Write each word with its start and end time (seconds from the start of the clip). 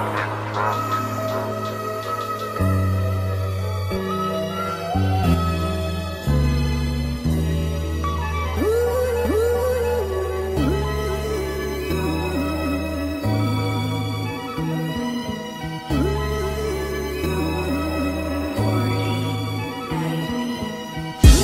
Thank 0.00 0.18
you. 0.18 0.39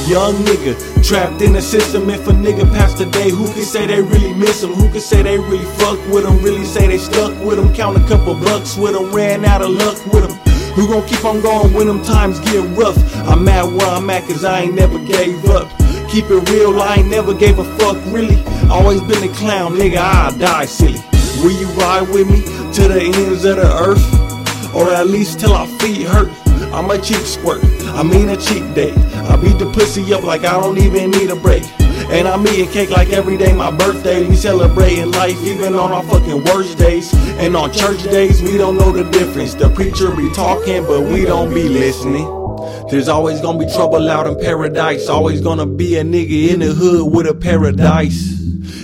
Young 0.07 0.37
nigga, 0.45 0.77
trapped 1.03 1.43
in 1.43 1.53
the 1.53 1.61
system. 1.61 2.09
If 2.09 2.29
a 2.29 2.31
nigga 2.31 2.71
passed 2.73 2.99
the 2.99 3.07
day, 3.07 3.29
who 3.29 3.45
can 3.53 3.65
say 3.65 3.87
they 3.87 4.01
really 4.01 4.33
miss 4.35 4.63
him? 4.63 4.71
Who 4.71 4.89
can 4.89 5.01
say 5.01 5.21
they 5.25 5.37
really 5.37 5.65
fuck 5.65 5.99
with 6.07 6.25
him? 6.25 6.41
Really 6.45 6.65
say 6.65 6.87
they 6.87 6.99
stuck 6.99 7.37
with 7.45 7.59
him? 7.59 7.75
Count 7.75 7.97
a 7.97 8.07
couple 8.07 8.35
bucks 8.35 8.77
with 8.77 8.95
him, 8.95 9.13
ran 9.13 9.45
out 9.45 9.63
of 9.63 9.71
luck 9.71 9.97
with 10.07 10.31
him. 10.31 10.39
Who 10.75 10.87
gon' 10.87 11.05
keep 11.09 11.25
on 11.25 11.41
going 11.41 11.73
when 11.73 11.89
them 11.89 12.05
times 12.05 12.39
get 12.39 12.63
rough? 12.79 12.97
I'm 13.27 13.49
at 13.49 13.65
where 13.65 13.89
I'm 13.89 14.09
at 14.09 14.23
cause 14.29 14.45
I 14.45 14.61
ain't 14.61 14.75
never 14.77 15.01
gave 15.01 15.45
up. 15.47 15.69
Keep 16.09 16.27
it 16.31 16.51
real, 16.51 16.81
I 16.81 16.97
ain't 16.99 17.09
never 17.09 17.35
gave 17.35 17.59
a 17.59 17.65
fuck 17.77 17.97
really. 18.15 18.45
Always 18.71 19.01
been 19.01 19.29
a 19.29 19.35
clown, 19.35 19.73
nigga, 19.75 19.97
I'll 19.97 20.39
die 20.39 20.67
silly. 20.67 21.01
Will 21.43 21.51
you 21.51 21.67
ride 21.81 22.09
with 22.11 22.31
me 22.31 22.43
to 22.75 22.87
the 22.87 23.01
ends 23.03 23.45
of 23.45 23.57
the 23.57 23.73
earth? 23.75 24.73
Or 24.73 24.89
at 24.89 25.09
least 25.09 25.41
till 25.41 25.53
our 25.53 25.67
feet 25.67 26.07
hurt? 26.07 26.31
I'm 26.73 26.91
a 26.91 26.99
cheap 26.99 27.25
squirt, 27.27 27.63
I 27.95 28.03
mean 28.03 28.29
a 28.29 28.37
cheap 28.37 28.63
date. 28.75 28.97
I 29.31 29.37
beat 29.37 29.59
the 29.59 29.71
pussy 29.73 30.13
up 30.15 30.23
like 30.23 30.45
I 30.45 30.61
don't 30.61 30.79
even 30.79 31.11
need 31.11 31.31
a 31.31 31.37
break. 31.37 31.65
And 32.09 32.29
I'm 32.29 32.47
eating 32.47 32.69
cake 32.69 32.91
like 32.91 33.11
every 33.11 33.37
day 33.37 33.53
my 33.53 33.71
birthday. 33.71 34.27
We 34.29 34.37
celebrating 34.37 35.11
life 35.11 35.43
even 35.43 35.75
on 35.75 35.91
our 35.91 36.05
fucking 36.05 36.45
worst 36.45 36.79
days. 36.79 37.13
And 37.41 37.57
on 37.57 37.73
church 37.73 38.03
days, 38.05 38.41
we 38.43 38.57
don't 38.57 38.77
know 38.77 38.93
the 38.93 39.03
difference. 39.11 39.55
The 39.55 39.69
preacher 39.71 40.15
be 40.15 40.33
talking, 40.33 40.85
but 40.85 41.03
we 41.03 41.25
don't 41.25 41.53
be 41.53 41.69
listening. 41.69 42.27
There's 42.91 43.09
always 43.09 43.41
gonna 43.41 43.59
be 43.59 43.67
trouble 43.73 44.09
out 44.09 44.29
in 44.29 44.39
paradise. 44.39 45.09
Always 45.09 45.41
gonna 45.41 45.67
be 45.67 45.97
a 45.97 46.05
nigga 46.05 46.51
in 46.53 46.61
the 46.61 46.73
hood 46.73 47.13
with 47.13 47.27
a 47.27 47.35
paradise. 47.35 48.36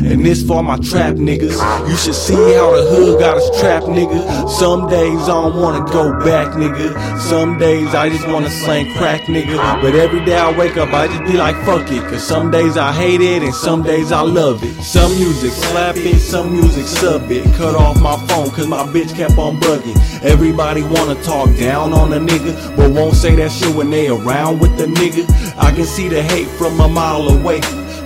And 0.04 0.24
this 0.24 0.46
for 0.46 0.62
my 0.62 0.76
trap 0.78 1.14
niggas. 1.14 1.58
You 1.88 1.96
should 1.96 2.14
see 2.14 2.34
how 2.54 2.74
the 2.74 2.82
hood 2.90 3.18
got 3.20 3.36
us 3.36 3.60
trapped, 3.60 3.86
nigga. 3.86 4.48
Some 4.48 4.88
days 4.88 5.22
I 5.22 5.26
don't 5.26 5.56
wanna 5.60 5.84
go 5.90 6.18
back, 6.24 6.54
nigga. 6.54 7.20
Some 7.20 7.58
days 7.58 7.94
I 7.94 8.08
just 8.08 8.26
wanna 8.28 8.50
slang 8.50 8.92
crack, 8.96 9.22
nigga. 9.22 9.56
But 9.82 9.94
every 9.94 10.24
day 10.24 10.36
I 10.36 10.56
wake 10.56 10.76
up, 10.76 10.92
I 10.92 11.06
just 11.08 11.24
be 11.24 11.36
like, 11.36 11.56
fuck 11.64 11.90
it. 11.90 12.02
Cause 12.10 12.22
some 12.22 12.50
days 12.50 12.76
I 12.76 12.92
hate 12.92 13.20
it 13.20 13.42
and 13.42 13.54
some 13.54 13.82
days 13.82 14.12
I 14.12 14.20
love 14.22 14.62
it. 14.62 14.82
Some 14.82 15.12
music 15.16 15.52
slap 15.52 15.96
it, 15.96 16.18
some 16.18 16.52
music 16.52 16.86
sub 16.86 17.30
it. 17.30 17.44
Cut 17.54 17.74
off 17.74 18.00
my 18.00 18.16
phone 18.26 18.50
cause 18.50 18.66
my 18.66 18.84
bitch 18.84 19.14
kept 19.14 19.38
on 19.38 19.58
bugging. 19.60 19.96
Everybody 20.22 20.82
wanna 20.82 21.20
talk 21.22 21.48
down 21.56 21.92
on 21.92 22.12
a 22.12 22.20
nigga, 22.20 22.76
but 22.76 22.90
won't 22.92 23.14
say 23.14 23.34
that 23.36 23.50
shit 23.50 23.74
when 23.74 23.90
they 23.90 24.08
around 24.08 24.60
with 24.60 24.76
the 24.78 24.86
nigga. 24.86 25.26
I 25.58 25.72
can 25.72 25.84
see 25.84 26.08
the 26.08 26.22
hate 26.22 26.48
from 26.48 26.80
a 26.80 26.88
mile 26.88 27.28
away. 27.28 27.60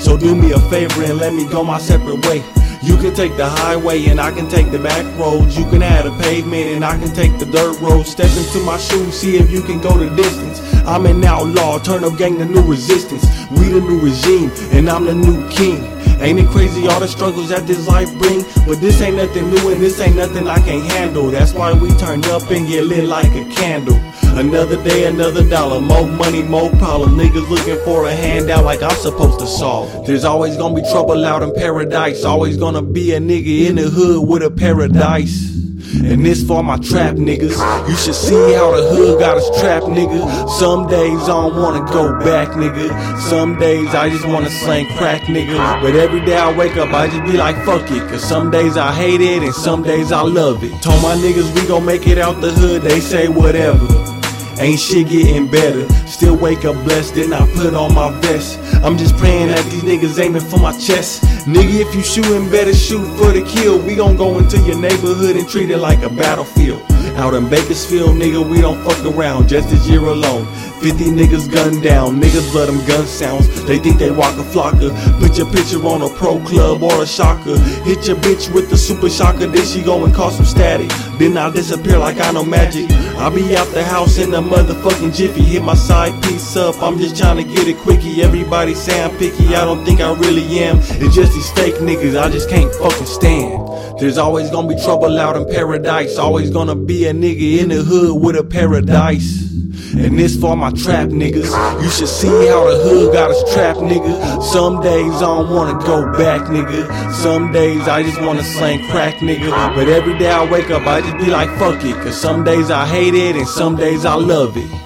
So 0.07 0.17
do 0.17 0.37
me 0.37 0.53
a 0.53 0.61
favor 0.71 1.03
and 1.03 1.19
let 1.19 1.35
me 1.35 1.49
go 1.49 1.65
my 1.65 1.79
separate 1.79 2.25
way. 2.27 2.45
You 2.81 2.97
can 2.97 3.13
take 3.13 3.37
the 3.37 3.49
highway 3.49 4.05
and 4.05 4.21
I 4.21 4.31
can 4.31 4.49
take 4.49 4.71
the 4.71 4.79
back 4.79 5.05
roads. 5.19 5.59
You 5.59 5.65
can 5.65 5.83
add 5.83 6.07
a 6.07 6.17
pavement 6.23 6.69
and 6.69 6.85
I 6.85 6.97
can 6.97 7.13
take 7.13 7.37
the 7.41 7.47
dirt 7.47 7.81
road. 7.81 8.07
Step 8.07 8.31
into 8.37 8.61
my 8.61 8.79
shoes, 8.79 9.19
see 9.19 9.37
if 9.37 9.51
you 9.51 9.63
can 9.63 9.81
go 9.81 9.99
the 9.99 10.15
distance. 10.15 10.76
I'm 10.87 11.05
an 11.07 11.25
outlaw, 11.25 11.79
turn 11.81 12.05
up 12.05 12.17
gang 12.17 12.39
the 12.39 12.45
new 12.45 12.63
resistance. 12.63 13.25
We 13.51 13.69
the 13.69 13.81
new 13.81 14.01
regime 14.01 14.53
and 14.73 14.89
I'm 14.89 15.05
the 15.05 15.15
new 15.15 15.49
king. 15.51 15.83
Ain't 16.21 16.39
it 16.39 16.47
crazy 16.49 16.87
all 16.87 17.01
the 17.01 17.09
struggles 17.09 17.49
that 17.49 17.67
this 17.67 17.87
life 17.89 18.09
bring? 18.19 18.43
But 18.67 18.81
this 18.81 19.01
ain't 19.03 19.17
nothing 19.17 19.51
new 19.51 19.73
and 19.73 19.83
this 19.83 20.01
ain't 20.01 20.17
nothing 20.17 20.47
I 20.47 20.59
can't 20.61 20.85
handle. 20.93 21.27
That's 21.31 21.53
why 21.53 21.73
we 21.73 21.91
turn 21.97 22.25
up 22.27 22.49
and 22.51 22.69
get 22.69 22.85
lit 22.85 23.05
like 23.05 23.35
a 23.35 23.45
candle. 23.53 24.01
Another 24.39 24.83
day, 24.85 25.07
another 25.07 25.49
dollar. 25.49 25.81
More 25.81 26.07
money, 26.07 26.43
more 26.43 26.71
problem. 26.77 27.17
Niggas 27.19 27.49
looking 27.49 27.83
for 27.85 28.07
a 28.07 28.13
handout 28.15 28.65
like 28.65 28.83
I'm 28.83 28.97
supposed 28.97 29.41
to 29.41 29.47
solve. 29.47 30.07
There's 30.07 30.25
always 30.25 30.57
gonna 30.57 30.75
be 30.75 30.89
trouble 30.93 31.25
out 31.25 31.43
in 31.43 31.53
paradise. 31.53 32.25
Always 32.25 32.57
gonna 32.57 32.83
be 32.83 33.13
a 33.13 33.19
nigga 33.19 33.69
in 33.69 33.75
the 33.75 33.89
hood 33.89 34.29
with 34.29 34.43
a 34.43 34.51
paradise. 34.51 35.56
And 35.95 36.25
this 36.25 36.43
for 36.47 36.63
my 36.63 36.77
trap 36.77 37.17
niggas. 37.17 37.57
You 37.89 37.97
should 37.97 38.15
see 38.15 38.55
how 38.55 38.75
the 38.77 38.83
hood 38.89 39.21
got 39.21 39.37
us 39.37 39.61
trapped, 39.61 39.87
nigga. 39.87 40.49
Some 40.59 40.87
days 40.89 41.23
I 41.23 41.27
don't 41.29 41.57
wanna 41.57 41.85
go 41.93 42.19
back, 42.21 42.49
nigga. 42.51 43.21
Some 43.29 43.59
days 43.59 43.95
I 43.95 44.11
just 44.11 44.27
wanna 44.27 44.51
slang 44.51 44.87
crack, 44.97 45.23
nigga. 45.23 45.81
But 45.81 45.95
every 45.95 46.25
day 46.25 46.37
I 46.37 46.57
wake 46.57 46.77
up, 46.77 46.93
I 46.93 47.09
just 47.09 47.25
be 47.25 47.37
like, 47.37 47.57
fuck 47.65 47.91
it. 47.91 48.09
Cause 48.09 48.25
some 48.25 48.51
days 48.51 48.77
I 48.77 48.93
hate 48.93 49.21
it 49.21 49.43
and 49.43 49.55
some 49.55 49.83
days 49.83 50.13
I 50.13 50.23
love 50.23 50.63
it. 50.65 50.71
Told 50.83 51.03
my 51.03 51.15
niggas 51.15 51.55
we 51.55 51.67
gon' 51.67 51.85
make 51.85 52.07
it 52.07 52.19
out 52.19 52.41
the 52.41 52.51
hood, 52.51 52.83
they 52.83 53.01
say 53.01 53.29
whatever. 53.29 54.16
Ain't 54.59 54.81
shit 54.81 55.09
getting 55.09 55.49
better. 55.51 55.87
Still 56.07 56.37
wake 56.37 56.65
up 56.65 56.77
blessed, 56.85 57.15
then 57.15 57.33
I 57.33 57.47
put 57.53 57.75
on 57.75 57.95
my 57.95 58.11
vest. 58.21 58.59
I'm 58.83 58.97
just 58.97 59.17
praying 59.17 59.49
that 59.49 59.63
these 59.67 59.83
niggas 59.83 60.19
aiming 60.19 60.43
for 60.43 60.59
my 60.59 60.73
chest. 60.79 61.23
Nigga, 61.47 61.87
if 61.87 61.95
you 61.95 62.03
shootin', 62.03 62.51
better 62.51 62.75
shoot 62.75 63.05
for 63.19 63.33
the 63.33 63.45
kill. 63.47 63.79
We 63.79 63.97
gon' 63.97 64.17
go 64.17 64.39
into 64.39 64.59
your 64.61 64.79
neighborhood 64.81 65.37
and 65.37 65.47
treat 65.47 65.71
it 65.71 65.79
like 65.79 66.03
a 66.03 66.09
battlefield. 66.09 66.83
Out 67.17 67.35
in 67.35 67.49
Bakersfield, 67.49 68.17
nigga, 68.17 68.47
we 68.47 68.61
don't 68.61 68.83
fuck 68.83 69.03
around 69.05 69.49
just 69.49 69.71
this 69.71 69.89
year 69.89 70.01
alone. 70.01 70.47
50 70.81 71.05
niggas 71.05 71.51
gunned 71.51 71.83
down, 71.83 72.21
niggas 72.21 72.55
love 72.55 72.67
them 72.67 72.85
gun 72.87 73.07
sounds. 73.07 73.49
They 73.65 73.79
think 73.79 73.99
they 73.99 74.11
Waka 74.11 74.43
Flocka. 74.43 74.91
Put 75.19 75.39
your 75.39 75.51
picture 75.51 75.83
on 75.87 76.03
a 76.03 76.09
pro 76.11 76.39
club 76.41 76.83
or 76.83 77.03
a 77.03 77.07
shocker. 77.07 77.59
Hit 77.85 78.07
your 78.07 78.17
bitch 78.17 78.53
with 78.53 78.69
the 78.69 78.77
super 78.77 79.09
shocker, 79.09 79.47
then 79.47 79.65
she 79.65 79.83
go 79.83 80.05
and 80.05 80.15
cause 80.15 80.37
some 80.37 80.45
static. 80.45 80.91
Then 81.19 81.39
I'll 81.39 81.51
disappear 81.51 81.99
like 81.99 82.21
I 82.21 82.31
know 82.33 82.45
magic. 82.45 82.91
I'll 83.17 83.35
be 83.35 83.57
out 83.57 83.69
the 83.69 83.83
house 83.83 84.19
in 84.19 84.35
a 84.35 84.43
motherfucking 84.43 85.15
jiffy. 85.15 85.43
Hit 85.43 85.63
my 85.63 85.75
side 85.75 86.13
piece 86.25 86.57
up, 86.57 86.83
I'm 86.83 86.99
just 86.99 87.17
trying 87.17 87.39
to 87.39 87.45
get 87.45 87.67
it 87.67 87.79
quickie. 87.79 88.23
Everybody 88.23 88.75
say 88.75 89.03
I'm 89.03 89.17
picky, 89.17 89.55
I 89.55 89.65
don't 89.65 89.85
think 89.85 90.01
I 90.01 90.13
really 90.15 90.59
am. 90.59 90.79
It's 90.81 91.15
just 91.15 91.33
these 91.33 91.51
fake 91.53 91.77
niggas, 91.77 92.21
I 92.21 92.29
just 92.29 92.51
can't 92.51 92.73
fucking 92.75 93.07
stand. 93.07 93.99
There's 93.99 94.19
always 94.19 94.51
gonna 94.51 94.69
be 94.69 94.81
trouble 94.83 95.19
out 95.19 95.37
in 95.37 95.47
paradise. 95.47 96.19
Always 96.19 96.51
gonna 96.51 96.77
be 96.77 97.07
a 97.07 97.15
nigga 97.15 97.61
in 97.63 97.71
the 97.71 97.83
hood 97.83 98.23
with 98.23 98.37
a 98.37 98.45
paradise. 98.45 99.56
And 99.97 100.19
this 100.19 100.39
for 100.41 100.57
my 100.57 100.71
trap 100.71 101.09
niggas. 101.09 101.51
You 101.83 101.91
should 101.91 102.09
see 102.09 102.47
how 102.49 102.65
the 102.69 102.77
hood 102.83 103.13
got 103.13 103.31
us 103.31 103.55
trapped, 103.55 103.81
nigga. 103.81 104.43
Some 104.43 104.81
days 104.83 105.15
I 105.15 105.21
don't 105.21 105.51
wanna 105.51 105.79
go 105.85 106.13
back, 106.13 106.43
nigga. 106.49 107.13
Some 107.13 107.53
days 107.53 107.87
I 107.89 108.03
just 108.03 108.21
wanna 108.21 108.45
slang 108.45 108.89
crack, 108.91 109.15
nigga. 109.17 109.51
But 109.75 109.89
every 109.89 110.19
day 110.19 110.31
I 110.31 110.51
wake 110.51 110.71
up, 110.71 110.87
I 110.87 111.01
just 111.01 111.19
be 111.19 111.27
like, 111.27 111.49
fuck 111.59 111.85
it. 111.85 111.95
Cause 111.97 112.21
some 112.21 112.45
days 112.45 112.71
I 112.71 112.87
hate 112.87 113.15
it 113.15 113.37
and 113.37 113.49
some 113.49 113.77
days 113.77 114.05
I 114.05 114.15
love 114.15 114.57
it. 114.57 114.86